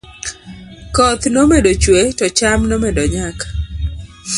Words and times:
koth 0.95 1.23
nomedo 1.33 1.71
chuwe 1.81 2.03
to 2.17 2.25
cham 2.37 2.59
nomedo 2.69 3.03
nyak 3.13 3.37